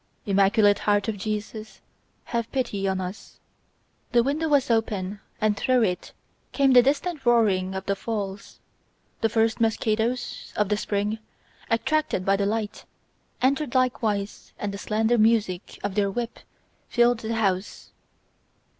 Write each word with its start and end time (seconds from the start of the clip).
"Immaculate 0.25 0.79
heart 0.79 1.07
of 1.07 1.15
Jesus, 1.17 1.79
have 2.23 2.51
pity 2.51 2.87
on 2.87 2.99
us..." 2.99 3.39
The 4.13 4.23
window 4.23 4.47
was 4.47 4.71
open 4.71 5.19
and 5.39 5.55
through 5.55 5.83
it 5.83 6.11
came 6.53 6.71
the 6.73 6.81
distant 6.81 7.23
roaring 7.23 7.75
of 7.75 7.85
the 7.85 7.95
falls. 7.95 8.59
The 9.21 9.29
first 9.29 9.61
mosquitos, 9.61 10.53
of 10.55 10.69
the 10.69 10.77
spring, 10.77 11.19
attracted 11.69 12.25
by 12.25 12.35
the 12.35 12.47
light, 12.47 12.85
entered 13.43 13.75
likewise 13.75 14.53
and 14.57 14.73
the 14.73 14.79
slender 14.79 15.19
music 15.19 15.77
of 15.83 15.93
their 15.93 16.09
wings 16.09 16.45
filled 16.89 17.19
the 17.19 17.35
house. 17.35 17.91